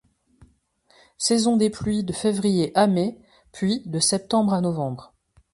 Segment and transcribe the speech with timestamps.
[1.19, 3.19] Saisons des pluies de février à mai,
[3.51, 5.13] puis de septembre à novembre.